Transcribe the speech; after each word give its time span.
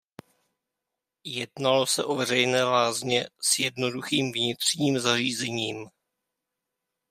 Jednalo 1.23 1.85
se 1.85 2.03
o 2.03 2.15
veřejné 2.15 2.63
lázně 2.63 3.27
s 3.41 3.59
jednoduchým 3.59 4.31
vnitřním 4.31 4.99
zařízením. 4.99 5.89